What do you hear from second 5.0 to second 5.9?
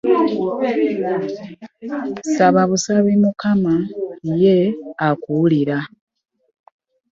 akuwulira.